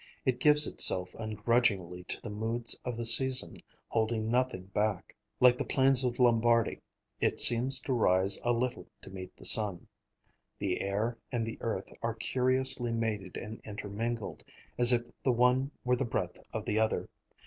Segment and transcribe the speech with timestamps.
[0.25, 5.15] It gives itself ungrudgingly to the moods of the season, holding nothing back.
[5.39, 6.81] Like the plains of Lombardy,
[7.19, 9.85] it seems to rise a little to meet the sun.
[10.57, 14.43] The air and the earth are curiously mated and intermingled,
[14.75, 17.07] as if the one were the breath of the other.